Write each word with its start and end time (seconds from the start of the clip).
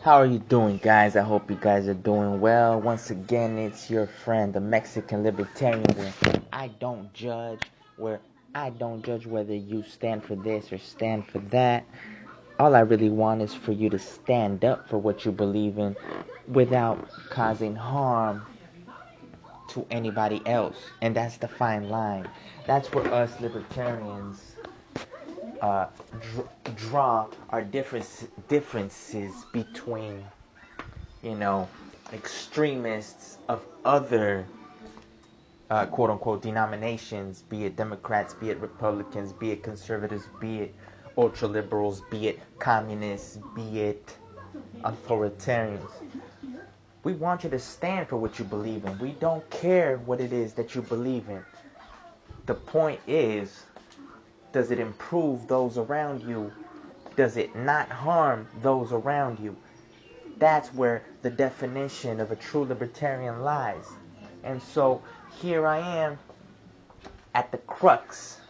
How 0.00 0.14
are 0.14 0.26
you 0.26 0.38
doing, 0.38 0.78
guys? 0.78 1.16
I 1.16 1.22
hope 1.22 1.50
you 1.50 1.58
guys 1.60 1.88
are 1.88 1.94
doing 1.94 2.40
well. 2.40 2.80
Once 2.80 3.10
again, 3.10 3.58
it's 3.58 3.90
your 3.90 4.06
friend, 4.06 4.54
the 4.54 4.60
Mexican 4.60 5.24
Libertarian, 5.24 5.84
where 5.96 6.12
I 6.52 6.68
don't 6.68 7.12
judge, 7.12 7.62
where 7.96 8.20
I 8.54 8.70
don't 8.70 9.04
judge 9.04 9.26
whether 9.26 9.54
you 9.54 9.82
stand 9.82 10.22
for 10.22 10.36
this 10.36 10.72
or 10.72 10.78
stand 10.78 11.26
for 11.26 11.40
that. 11.50 11.84
All 12.60 12.76
I 12.76 12.80
really 12.80 13.10
want 13.10 13.42
is 13.42 13.52
for 13.52 13.72
you 13.72 13.90
to 13.90 13.98
stand 13.98 14.64
up 14.64 14.88
for 14.88 14.98
what 14.98 15.24
you 15.24 15.32
believe 15.32 15.78
in 15.78 15.96
without 16.46 17.08
causing 17.28 17.74
harm 17.74 18.46
to 19.68 19.84
anybody 19.90 20.40
else. 20.46 20.76
And 21.02 21.14
that's 21.14 21.38
the 21.38 21.48
fine 21.48 21.88
line. 21.88 22.28
That's 22.68 22.92
where 22.92 23.12
us 23.12 23.40
libertarians 23.40 24.57
uh, 25.60 25.86
dr- 26.20 26.48
draw 26.76 27.26
our 27.50 27.62
difference, 27.62 28.26
differences 28.48 29.44
between, 29.52 30.24
you 31.22 31.34
know, 31.34 31.68
extremists 32.12 33.38
of 33.48 33.64
other 33.84 34.46
uh, 35.70 35.86
quote 35.86 36.10
unquote 36.10 36.42
denominations, 36.42 37.42
be 37.42 37.64
it 37.64 37.76
Democrats, 37.76 38.34
be 38.34 38.50
it 38.50 38.58
Republicans, 38.60 39.32
be 39.32 39.50
it 39.50 39.62
conservatives, 39.62 40.26
be 40.40 40.60
it 40.60 40.74
ultra 41.16 41.48
liberals, 41.48 42.02
be 42.10 42.28
it 42.28 42.40
communists, 42.58 43.38
be 43.54 43.80
it 43.80 44.16
authoritarians. 44.82 45.90
We 47.04 47.12
want 47.14 47.44
you 47.44 47.50
to 47.50 47.58
stand 47.58 48.08
for 48.08 48.16
what 48.16 48.38
you 48.38 48.44
believe 48.44 48.84
in. 48.84 48.98
We 48.98 49.12
don't 49.12 49.48
care 49.50 49.98
what 49.98 50.20
it 50.20 50.32
is 50.32 50.54
that 50.54 50.74
you 50.74 50.82
believe 50.82 51.28
in. 51.28 51.44
The 52.46 52.54
point 52.54 53.00
is, 53.06 53.62
does 54.52 54.70
it 54.70 54.78
improve 54.78 55.46
those 55.46 55.78
around 55.78 56.22
you? 56.22 56.52
Does 57.16 57.36
it 57.36 57.54
not 57.56 57.88
harm 57.90 58.46
those 58.62 58.92
around 58.92 59.38
you? 59.38 59.56
That's 60.38 60.72
where 60.72 61.02
the 61.22 61.30
definition 61.30 62.20
of 62.20 62.30
a 62.30 62.36
true 62.36 62.64
libertarian 62.64 63.42
lies. 63.42 63.86
And 64.44 64.62
so 64.62 65.02
here 65.40 65.66
I 65.66 65.78
am 65.78 66.18
at 67.34 67.50
the 67.50 67.58
crux, 67.58 68.40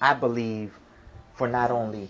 I 0.00 0.14
believe, 0.14 0.72
for 1.34 1.48
not 1.48 1.70
only 1.70 2.08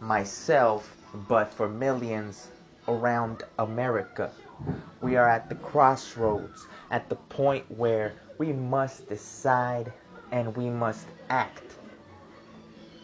myself, 0.00 0.94
but 1.28 1.52
for 1.52 1.68
millions 1.68 2.48
around 2.86 3.42
America. 3.58 4.30
We 5.00 5.16
are 5.16 5.28
at 5.28 5.48
the 5.48 5.54
crossroads, 5.56 6.66
at 6.90 7.08
the 7.08 7.16
point 7.16 7.64
where 7.70 8.12
we 8.38 8.52
must 8.52 9.08
decide 9.08 9.92
and 10.30 10.54
we 10.56 10.68
must 10.68 11.06
act. 11.30 11.62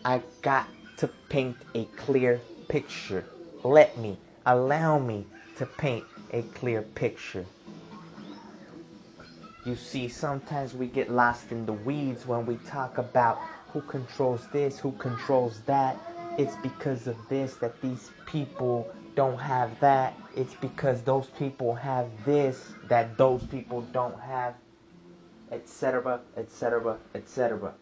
I 0.05 0.23
got 0.41 0.67
to 0.99 1.09
paint 1.29 1.57
a 1.75 1.85
clear 1.97 2.41
picture. 2.69 3.25
Let 3.63 3.99
me, 3.99 4.17
allow 4.47 4.99
me 4.99 5.27
to 5.59 5.67
paint 5.67 6.05
a 6.33 6.41
clear 6.43 6.81
picture. 6.83 7.45
You 9.67 9.77
see, 9.77 10.09
sometimes 10.09 10.73
we 10.73 10.87
get 10.87 11.11
lost 11.11 11.53
in 11.53 11.67
the 11.67 11.75
weeds 11.75 12.27
when 12.27 12.47
we 12.47 12.57
talk 12.67 12.97
about 12.97 13.39
who 13.73 13.83
controls 13.83 14.47
this, 14.53 14.79
who 14.79 14.93
controls 14.93 15.61
that. 15.67 15.99
It's 16.39 16.57
because 16.63 17.07
of 17.07 17.17
this 17.29 17.57
that 17.57 17.79
these 17.83 18.11
people 18.25 18.91
don't 19.15 19.39
have 19.39 19.79
that. 19.81 20.15
It's 20.35 20.55
because 20.55 21.03
those 21.03 21.27
people 21.39 21.75
have 21.75 22.09
this 22.25 22.73
that 22.89 23.19
those 23.19 23.43
people 23.45 23.83
don't 23.93 24.19
have, 24.21 24.55
etc., 25.53 26.21
etc., 26.39 26.97
etc. 27.15 27.75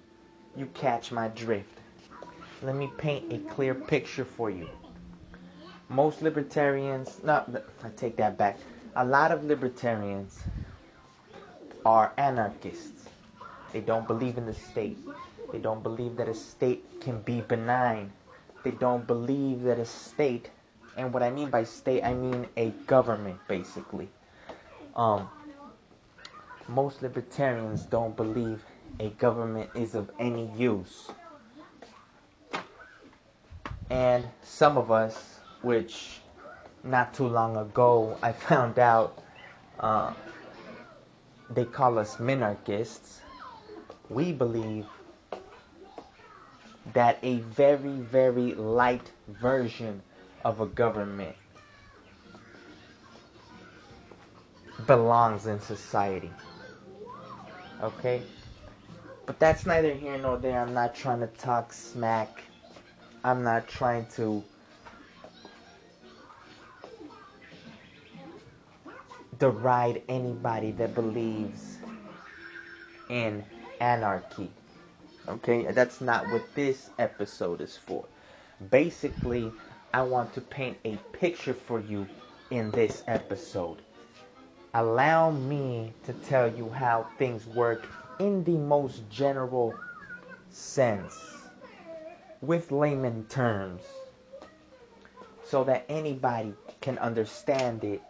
You 0.56 0.66
catch 0.74 1.12
my 1.12 1.28
drift. 1.28 1.77
Let 2.62 2.74
me 2.74 2.90
paint 2.98 3.32
a 3.32 3.38
clear 3.54 3.74
picture 3.74 4.24
for 4.24 4.50
you. 4.50 4.68
Most 5.88 6.22
libertarians, 6.22 7.20
no, 7.22 7.44
I 7.84 7.88
take 7.96 8.16
that 8.16 8.36
back. 8.36 8.58
A 8.96 9.04
lot 9.04 9.30
of 9.30 9.44
libertarians 9.44 10.42
are 11.86 12.12
anarchists. 12.18 13.08
They 13.72 13.80
don't 13.80 14.06
believe 14.06 14.38
in 14.38 14.46
the 14.46 14.54
state. 14.54 14.98
They 15.52 15.58
don't 15.58 15.82
believe 15.82 16.16
that 16.16 16.28
a 16.28 16.34
state 16.34 17.00
can 17.00 17.20
be 17.22 17.40
benign. 17.42 18.12
They 18.64 18.72
don't 18.72 19.06
believe 19.06 19.62
that 19.62 19.78
a 19.78 19.84
state, 19.84 20.50
and 20.96 21.14
what 21.14 21.22
I 21.22 21.30
mean 21.30 21.50
by 21.50 21.64
state, 21.64 22.02
I 22.02 22.12
mean 22.12 22.46
a 22.56 22.70
government, 22.86 23.38
basically. 23.46 24.08
Um, 24.96 25.28
most 26.66 27.02
libertarians 27.02 27.82
don't 27.82 28.16
believe 28.16 28.62
a 28.98 29.10
government 29.10 29.70
is 29.74 29.94
of 29.94 30.10
any 30.18 30.50
use. 30.56 31.08
And 33.90 34.24
some 34.42 34.76
of 34.76 34.90
us, 34.90 35.40
which 35.62 36.20
not 36.84 37.14
too 37.14 37.26
long 37.26 37.56
ago 37.56 38.16
I 38.22 38.32
found 38.32 38.78
out 38.78 39.22
uh, 39.80 40.12
they 41.50 41.64
call 41.64 41.98
us 41.98 42.16
minarchists, 42.16 43.20
we 44.10 44.32
believe 44.32 44.86
that 46.92 47.18
a 47.22 47.38
very, 47.38 47.90
very 47.90 48.54
light 48.54 49.10
version 49.28 50.02
of 50.44 50.60
a 50.60 50.66
government 50.66 51.36
belongs 54.86 55.46
in 55.46 55.60
society. 55.60 56.30
Okay? 57.82 58.22
But 59.26 59.38
that's 59.38 59.66
neither 59.66 59.92
here 59.92 60.16
nor 60.18 60.38
there. 60.38 60.60
I'm 60.60 60.72
not 60.72 60.94
trying 60.94 61.20
to 61.20 61.26
talk 61.26 61.72
smack. 61.72 62.42
I'm 63.24 63.42
not 63.42 63.68
trying 63.68 64.06
to 64.16 64.42
deride 69.38 70.02
anybody 70.08 70.72
that 70.72 70.94
believes 70.94 71.78
in 73.08 73.44
anarchy. 73.80 74.50
Okay, 75.28 75.70
that's 75.72 76.00
not 76.00 76.28
what 76.30 76.42
this 76.54 76.90
episode 76.98 77.60
is 77.60 77.76
for. 77.76 78.04
Basically, 78.70 79.52
I 79.92 80.02
want 80.02 80.32
to 80.34 80.40
paint 80.40 80.78
a 80.84 80.96
picture 81.12 81.54
for 81.54 81.80
you 81.80 82.06
in 82.50 82.70
this 82.70 83.02
episode. 83.06 83.82
Allow 84.74 85.30
me 85.30 85.92
to 86.04 86.12
tell 86.12 86.52
you 86.52 86.68
how 86.70 87.06
things 87.18 87.46
work 87.46 87.86
in 88.18 88.44
the 88.44 88.56
most 88.56 89.08
general 89.10 89.74
sense, 90.50 91.14
with 92.40 92.70
layman 92.70 93.24
terms, 93.26 93.82
so 95.44 95.64
that 95.64 95.84
anybody 95.88 96.54
can 96.80 96.98
understand 96.98 97.84
it 97.84 98.02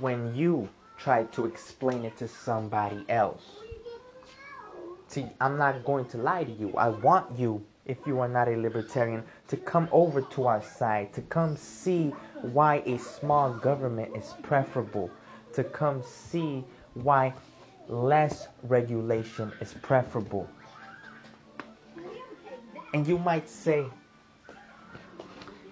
when 0.00 0.34
you 0.34 0.68
try 0.98 1.24
to 1.24 1.46
explain 1.46 2.04
it 2.04 2.16
to 2.16 2.28
somebody 2.28 3.04
else. 3.08 3.42
See, 5.08 5.26
I'm 5.40 5.58
not 5.58 5.84
going 5.84 6.06
to 6.06 6.18
lie 6.18 6.44
to 6.44 6.50
you. 6.52 6.72
I 6.76 6.88
want 6.88 7.38
you, 7.38 7.64
if 7.84 7.98
you 8.06 8.20
are 8.20 8.28
not 8.28 8.48
a 8.48 8.56
libertarian, 8.56 9.24
to 9.48 9.56
come 9.58 9.88
over 9.92 10.22
to 10.22 10.46
our 10.46 10.62
side, 10.62 11.12
to 11.12 11.20
come 11.22 11.56
see 11.56 12.14
why 12.40 12.82
a 12.86 12.98
small 12.98 13.52
government 13.52 14.16
is 14.16 14.32
preferable, 14.42 15.10
to 15.52 15.64
come 15.64 16.02
see 16.02 16.64
why 16.94 17.34
less 17.88 18.48
regulation 18.62 19.52
is 19.60 19.74
preferable. 19.82 20.48
And 22.92 23.06
you 23.06 23.18
might 23.18 23.48
say, 23.48 23.86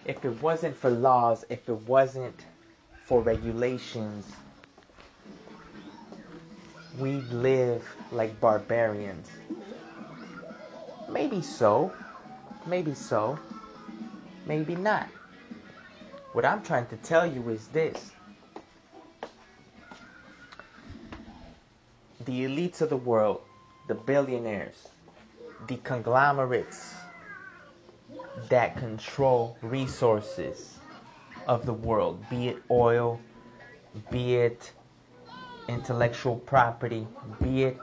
if 0.07 0.25
it 0.25 0.43
wasn't 0.43 0.77
for 0.77 0.91
laws, 0.91 1.45
if 1.51 1.69
it 1.69 1.81
wasn't 1.87 2.47
for 3.05 3.21
regulations, 3.21 4.27
we'd 6.99 7.29
live 7.29 7.85
like 8.11 8.41
barbarians. 8.41 9.29
Maybe 11.11 11.43
so. 11.43 11.93
Maybe 12.67 12.95
so. 12.95 13.39
Maybe 14.47 14.75
not. 14.75 15.09
What 16.33 16.45
I'm 16.45 16.63
trying 16.63 16.87
to 16.87 16.97
tell 16.97 17.27
you 17.27 17.51
is 17.51 17.67
this. 17.69 18.13
The 22.25 22.45
elites 22.45 22.81
of 22.81 22.89
the 22.89 22.97
world, 22.97 23.43
the 23.89 23.95
billionaires, 23.95 24.89
the 25.67 25.77
conglomerates 25.79 26.95
that 28.49 28.77
control 28.77 29.57
resources 29.63 30.79
of 31.47 31.67
the 31.67 31.73
world, 31.73 32.25
be 32.31 32.49
it 32.49 32.63
oil, 32.71 33.21
be 34.11 34.37
it 34.37 34.73
intellectual 35.69 36.37
property, 36.37 37.07
be 37.43 37.65
it 37.65 37.79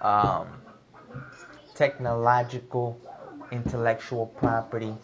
um, 0.00 0.48
technological 1.74 3.00
intellectual 3.50 4.26
property, 4.26 4.94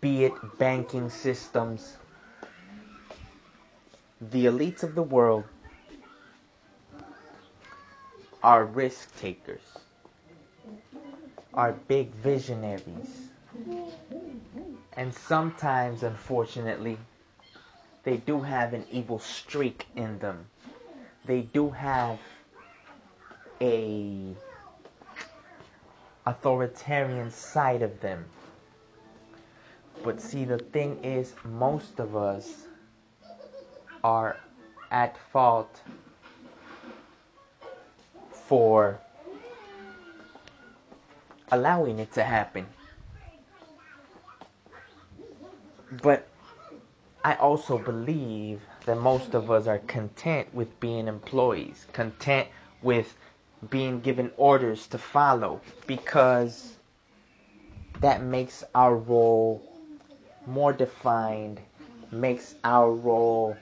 be 0.00 0.24
it 0.24 0.32
banking 0.58 1.08
systems. 1.08 1.96
The 4.20 4.46
elites 4.46 4.82
of 4.82 4.94
the 4.94 5.02
world 5.02 5.44
are 8.42 8.64
risk 8.64 9.18
takers, 9.18 9.78
are 11.56 11.72
big 11.72 12.10
visionaries, 12.14 13.30
And 14.96 15.12
sometimes, 15.14 16.02
unfortunately, 16.02 16.98
they 18.04 18.16
do 18.18 18.40
have 18.40 18.74
an 18.74 18.84
evil 18.90 19.18
streak 19.18 19.86
in 19.96 20.18
them. 20.18 20.46
They 21.24 21.42
do 21.42 21.70
have 21.70 22.18
a 23.60 24.34
authoritarian 26.26 27.30
side 27.30 27.82
of 27.82 28.00
them. 28.00 28.24
But 30.02 30.20
see, 30.20 30.44
the 30.44 30.58
thing 30.58 31.04
is, 31.04 31.34
most 31.44 31.98
of 31.98 32.14
us 32.16 32.66
are 34.02 34.36
at 34.90 35.16
fault 35.32 35.80
for 38.30 39.00
allowing 41.54 41.98
it 41.98 42.12
to 42.12 42.22
happen. 42.22 42.66
But 46.02 46.28
I 47.24 47.34
also 47.34 47.78
believe 47.78 48.60
that 48.86 48.98
most 48.98 49.34
of 49.34 49.50
us 49.50 49.66
are 49.66 49.78
content 49.78 50.52
with 50.52 50.78
being 50.80 51.08
employees, 51.08 51.86
content 51.92 52.48
with 52.82 53.16
being 53.70 54.00
given 54.00 54.30
orders 54.36 54.86
to 54.88 54.98
follow, 54.98 55.60
because 55.86 56.74
that 58.00 58.22
makes 58.22 58.64
our 58.74 58.96
role 58.96 59.62
more 60.46 60.72
defined, 60.72 61.60
makes 62.10 62.54
our 62.64 62.92
role 62.92 63.56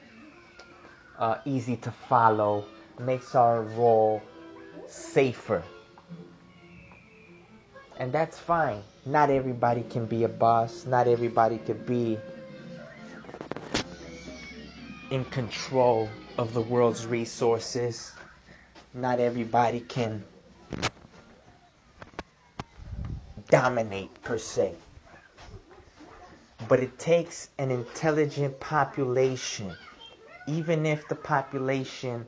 uh, 1.18 1.38
easy 1.44 1.76
to 1.76 1.90
follow, 1.90 2.64
makes 2.98 3.34
our 3.34 3.62
role 3.62 4.22
safer. 4.88 5.62
And 7.98 8.12
that's 8.12 8.38
fine. 8.38 8.82
Not 9.04 9.30
everybody 9.30 9.82
can 9.82 10.06
be 10.06 10.24
a 10.24 10.28
boss, 10.28 10.86
not 10.86 11.08
everybody 11.08 11.58
can 11.58 11.78
be 11.84 12.18
in 15.10 15.24
control 15.26 16.08
of 16.38 16.54
the 16.54 16.62
world's 16.62 17.06
resources. 17.06 18.12
Not 18.94 19.20
everybody 19.20 19.80
can 19.80 20.24
dominate 23.50 24.22
per 24.22 24.38
se. 24.38 24.74
But 26.68 26.80
it 26.80 26.98
takes 26.98 27.50
an 27.58 27.70
intelligent 27.70 28.58
population, 28.60 29.72
even 30.46 30.86
if 30.86 31.08
the 31.08 31.14
population 31.14 32.26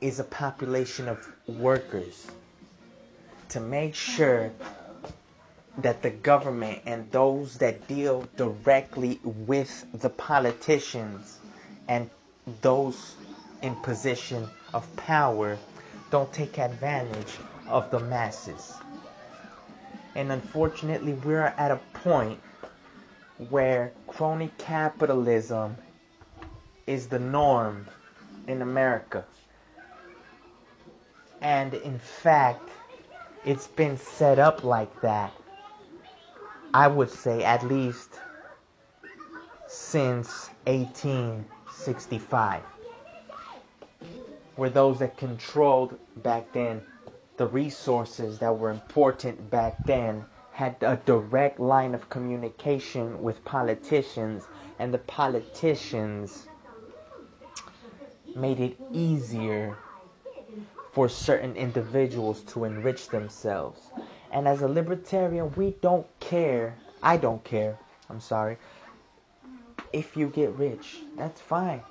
is 0.00 0.18
a 0.18 0.24
population 0.24 1.08
of 1.08 1.28
workers, 1.46 2.26
to 3.50 3.60
make 3.60 3.94
sure 3.94 4.50
that 5.78 6.02
the 6.02 6.10
government 6.10 6.80
and 6.86 7.10
those 7.10 7.58
that 7.58 7.86
deal 7.86 8.26
directly 8.36 9.20
with 9.24 9.86
the 9.92 10.08
politicians 10.08 11.38
and 11.88 12.08
those 12.62 13.14
in 13.62 13.74
position 13.76 14.48
of 14.72 14.96
power 14.96 15.58
don't 16.10 16.32
take 16.32 16.58
advantage 16.58 17.36
of 17.68 17.90
the 17.90 18.00
masses. 18.00 18.74
And 20.14 20.32
unfortunately, 20.32 21.12
we're 21.12 21.52
at 21.58 21.70
a 21.70 21.80
point 21.92 22.40
where 23.50 23.92
crony 24.06 24.50
capitalism 24.56 25.76
is 26.86 27.08
the 27.08 27.18
norm 27.18 27.86
in 28.46 28.62
America. 28.62 29.24
And 31.42 31.74
in 31.74 31.98
fact, 31.98 32.70
it's 33.46 33.68
been 33.68 33.96
set 33.96 34.38
up 34.40 34.64
like 34.64 35.00
that, 35.02 35.32
I 36.74 36.88
would 36.88 37.10
say, 37.10 37.44
at 37.44 37.62
least 37.62 38.18
since 39.68 40.50
1865. 40.66 42.62
Where 44.56 44.70
those 44.70 44.98
that 44.98 45.16
controlled 45.16 45.96
back 46.16 46.50
then 46.52 46.82
the 47.36 47.46
resources 47.46 48.38
that 48.40 48.58
were 48.58 48.70
important 48.70 49.48
back 49.50 49.86
then 49.86 50.24
had 50.50 50.74
a 50.80 50.96
direct 50.96 51.60
line 51.60 51.94
of 51.94 52.10
communication 52.10 53.22
with 53.22 53.44
politicians, 53.44 54.48
and 54.78 54.92
the 54.92 54.98
politicians 54.98 56.46
made 58.34 58.58
it 58.58 58.76
easier 58.92 59.76
for 60.96 61.10
certain 61.10 61.54
individuals 61.56 62.40
to 62.40 62.64
enrich 62.64 63.10
themselves. 63.10 63.78
And 64.32 64.48
as 64.48 64.62
a 64.62 64.66
libertarian, 64.66 65.52
we 65.54 65.72
don't 65.82 66.06
care. 66.20 66.74
I 67.02 67.18
don't 67.18 67.44
care. 67.44 67.76
I'm 68.08 68.18
sorry. 68.18 68.56
If 69.92 70.16
you 70.16 70.28
get 70.28 70.52
rich, 70.52 71.00
that's 71.18 71.38
fine. 71.38 71.82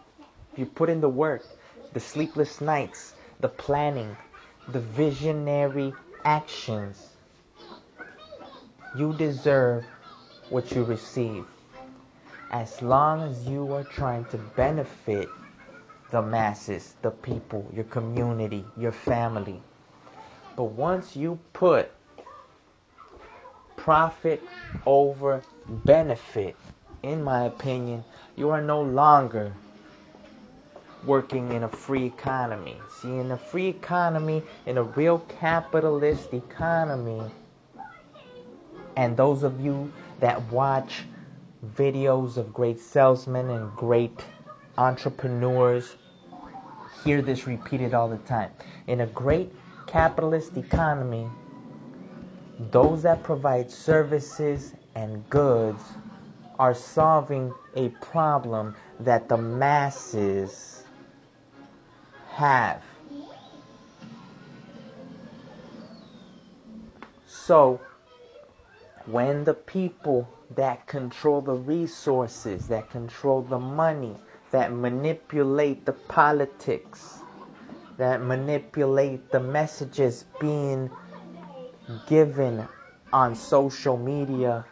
If 0.51 0.57
you 0.57 0.65
put 0.65 0.89
in 0.89 1.01
the 1.01 1.09
work, 1.09 1.45
the 1.93 1.99
sleepless 1.99 2.61
nights, 2.61 3.13
the 3.41 3.47
planning, 3.47 4.17
the 4.69 4.79
visionary 4.79 5.93
actions, 6.23 7.09
you 8.97 9.13
deserve 9.13 9.85
what 10.49 10.71
you 10.71 10.83
receive. 10.83 11.45
As 12.49 12.81
long 12.81 13.21
as 13.21 13.47
you 13.47 13.71
are 13.71 13.83
trying 13.83 14.25
to 14.25 14.39
benefit 14.57 15.29
the 16.15 16.21
masses, 16.21 16.93
the 17.01 17.11
people, 17.11 17.69
your 17.73 17.83
community, 17.83 18.63
your 18.77 18.93
family. 18.93 19.61
But 20.55 20.71
once 20.71 21.13
you 21.13 21.37
put 21.51 21.91
profit 23.75 24.41
over 24.85 25.43
benefit, 25.67 26.55
in 27.03 27.21
my 27.21 27.43
opinion, 27.47 28.01
you 28.37 28.49
are 28.49 28.61
no 28.61 28.81
longer 28.81 29.51
working 31.05 31.51
in 31.51 31.63
a 31.63 31.67
free 31.67 32.05
economy. 32.05 32.77
See, 33.01 33.09
in 33.09 33.31
a 33.31 33.37
free 33.37 33.67
economy, 33.67 34.41
in 34.65 34.77
a 34.77 34.83
real 34.83 35.19
capitalist 35.41 36.33
economy, 36.33 37.23
and 38.95 39.17
those 39.17 39.43
of 39.43 39.59
you 39.59 39.91
that 40.21 40.41
watch 40.49 41.03
videos 41.75 42.37
of 42.37 42.53
great 42.53 42.79
salesmen 42.79 43.49
and 43.49 43.69
great 43.75 44.23
entrepreneurs 44.77 45.97
hear 47.05 47.21
this 47.21 47.45
repeated 47.45 47.93
all 47.93 48.09
the 48.09 48.17
time. 48.17 48.49
In 48.87 49.01
a 49.01 49.05
great 49.05 49.53
capitalist 49.85 50.57
economy, 50.57 51.27
those 52.71 53.03
that 53.03 53.23
provide 53.23 53.69
services 53.69 54.73
and 54.95 55.29
goods 55.29 55.83
are 56.57 56.73
solving 56.73 57.53
a 57.75 57.89
problem 57.89 58.75
that 58.99 59.29
the 59.29 59.37
masses 59.37 60.83
have. 62.31 62.81
So, 67.27 67.79
when 69.05 69.43
the 69.43 69.53
people 69.53 70.27
that 70.55 70.87
control 70.87 71.41
the 71.41 71.53
resources, 71.53 72.67
that 72.69 72.89
control 72.89 73.43
the 73.43 73.59
money, 73.59 74.15
that 74.55 74.71
manipulate 74.71 75.85
the 75.85 75.91
politics, 75.91 77.19
that 77.97 78.21
manipulate 78.21 79.29
the 79.29 79.39
messages 79.41 80.23
being 80.39 80.89
given 82.07 82.65
on 83.11 83.35
social 83.35 83.97
media, 83.97 84.63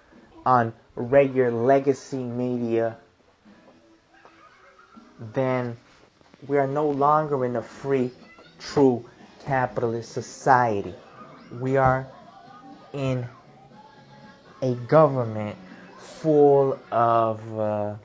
on 0.46 0.72
regular 0.96 1.52
legacy 1.52 2.24
media, 2.24 2.96
then 5.34 5.76
we 6.48 6.58
are 6.58 6.68
no 6.68 6.90
longer 6.90 7.44
in 7.44 7.58
a 7.58 7.62
free, 7.62 8.10
true 8.60 9.04
capitalist 9.44 10.14
society. 10.14 10.96
We 11.60 11.76
are 11.76 12.08
in 12.94 13.28
a 14.62 14.76
government 14.76 15.58
full 16.00 16.80
of 16.90 17.60
uh, 17.60 17.96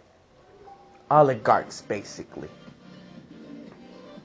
oligarchs, 1.10 1.82
basically. 1.82 2.48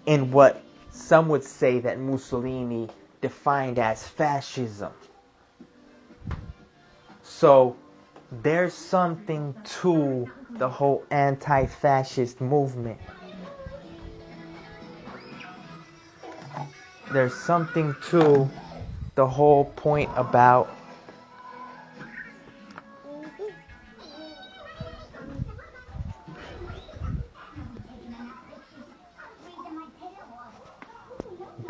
In 0.05 0.31
what 0.31 0.61
some 0.91 1.29
would 1.29 1.43
say 1.43 1.79
that 1.79 1.99
Mussolini 1.99 2.89
defined 3.21 3.79
as 3.79 4.05
fascism. 4.05 4.91
So 7.23 7.75
there's 8.31 8.73
something 8.73 9.55
to 9.81 10.29
the 10.51 10.69
whole 10.69 11.03
anti 11.09 11.65
fascist 11.65 12.41
movement. 12.41 12.99
There's 17.11 17.33
something 17.33 17.95
to 18.09 18.49
the 19.15 19.27
whole 19.27 19.65
point 19.65 20.09
about 20.15 20.69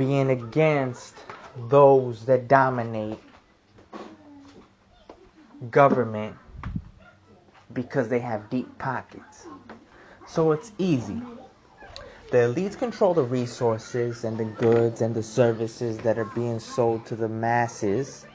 being 0.06 0.30
against 0.30 1.16
those 1.70 2.26
that 2.26 2.50
dominate 2.50 3.20
government 5.72 6.36
because 7.72 8.10
they 8.10 8.20
have 8.20 8.50
deep 8.50 8.78
pockets. 8.78 9.48
So 10.28 10.52
it's 10.52 10.74
easy. 10.78 11.22
The 12.32 12.40
elites 12.40 12.78
control 12.78 13.14
the 13.14 13.24
resources 13.24 14.26
and 14.26 14.38
the 14.38 14.44
goods 14.44 15.00
and 15.00 15.16
the 15.16 15.24
services 15.24 16.00
that 16.00 16.18
are 16.18 16.26
being 16.26 16.60
sold 16.60 17.06
to 17.06 17.16
the 17.16 17.30
masses, 17.30 18.26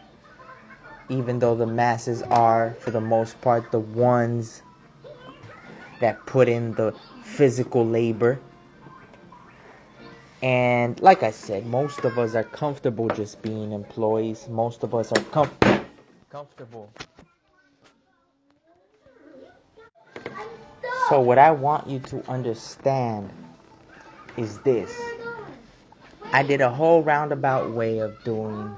even 1.10 1.38
though 1.38 1.54
the 1.54 1.66
masses 1.66 2.22
are, 2.22 2.76
for 2.80 2.92
the 2.92 3.00
most 3.02 3.38
part, 3.42 3.70
the 3.72 3.78
ones 3.80 4.62
that 6.00 6.24
put 6.24 6.48
in 6.48 6.72
the 6.72 6.94
physical 7.24 7.84
labor. 7.84 8.40
And 10.42 11.00
like 11.00 11.24
I 11.24 11.32
said, 11.32 11.66
most 11.66 12.04
of 12.04 12.18
us 12.18 12.34
are 12.36 12.44
comfortable 12.44 13.08
just 13.08 13.42
being 13.42 13.72
employees. 13.72 14.48
Most 14.48 14.84
of 14.84 14.94
us 14.94 15.10
are 15.10 15.22
com- 15.32 15.50
comfortable. 16.30 16.92
So, 21.08 21.20
what 21.20 21.38
I 21.38 21.50
want 21.50 21.88
you 21.88 21.98
to 22.00 22.30
understand 22.30 23.30
is 24.36 24.58
this 24.58 24.94
I 26.32 26.42
did 26.42 26.60
a 26.60 26.70
whole 26.70 27.02
roundabout 27.02 27.72
way 27.72 27.98
of 27.98 28.22
doing 28.22 28.76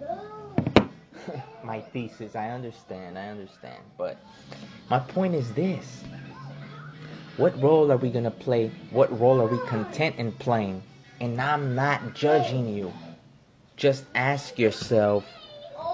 my 1.64 1.80
thesis. 1.80 2.34
I 2.36 2.50
understand, 2.50 3.16
I 3.16 3.28
understand. 3.28 3.78
But 3.96 4.18
my 4.90 4.98
point 4.98 5.34
is 5.34 5.50
this 5.52 6.02
what 7.36 7.58
role 7.62 7.90
are 7.90 7.96
we 7.96 8.10
going 8.10 8.24
to 8.24 8.30
play? 8.30 8.70
What 8.90 9.18
role 9.18 9.40
are 9.40 9.46
we 9.46 9.58
content 9.66 10.16
in 10.16 10.32
playing? 10.32 10.82
And 11.20 11.38
I'm 11.38 11.74
not 11.74 12.14
judging 12.14 12.74
you. 12.74 12.92
Just 13.76 14.04
ask 14.14 14.58
yourself, 14.58 15.24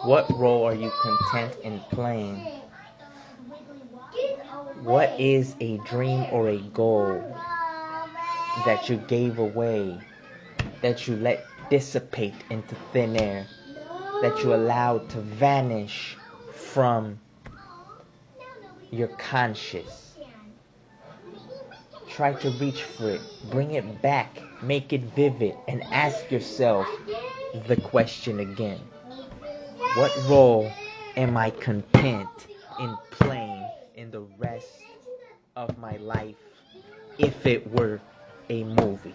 what 0.05 0.31
role 0.39 0.65
are 0.65 0.75
you 0.75 0.93
content 1.03 1.53
in 1.65 1.81
playing? 1.91 2.37
What 4.85 5.19
is 5.19 5.57
a 5.59 5.79
dream 5.79 6.27
or 6.31 6.49
a 6.49 6.59
goal 6.59 7.25
that 8.65 8.89
you 8.89 8.97
gave 9.09 9.39
away, 9.41 9.99
that 10.81 11.09
you 11.09 11.17
let 11.17 11.45
dissipate 11.71 12.35
into 12.51 12.77
thin 12.93 13.17
air, 13.17 13.47
that 14.23 14.45
you 14.45 14.55
allowed 14.55 15.09
to 15.11 15.21
vanish 15.21 16.17
from 16.53 17.19
your 18.93 19.09
conscious? 19.09 20.06
Try 22.17 22.33
to 22.33 22.51
reach 22.53 22.81
for 22.83 23.11
it, 23.11 23.21
bring 23.51 23.73
it 23.73 24.01
back, 24.01 24.41
make 24.63 24.95
it 24.95 25.03
vivid, 25.03 25.55
and 25.69 25.83
ask 25.93 26.33
yourself 26.33 26.89
the 27.69 27.77
question 27.77 28.41
again. 28.41 28.81
What 29.97 30.17
role 30.27 30.73
am 31.19 31.37
I 31.37 31.51
content 31.51 32.31
in 32.79 32.97
playing 33.11 33.67
in 33.97 34.11
the 34.11 34.23
rest 34.39 34.87
of 35.57 35.77
my 35.77 35.99
life 35.99 36.37
if 37.19 37.45
it 37.45 37.71
were 37.71 38.01
a 38.49 38.65
movie? 38.65 39.15